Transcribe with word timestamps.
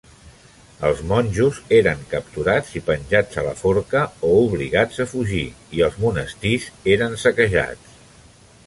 Els 0.87 1.01
monjos 1.09 1.59
eren 1.79 2.01
capturats 2.13 2.71
i 2.81 2.83
penjats 2.89 3.41
a 3.43 3.45
la 3.49 3.53
forca 3.61 4.03
o 4.31 4.33
obligats 4.47 5.05
a 5.07 5.09
fugir, 5.15 5.45
i 5.79 5.87
els 5.91 6.03
monestirs 6.07 6.69
eren 6.97 7.17
saquejats. 7.27 7.99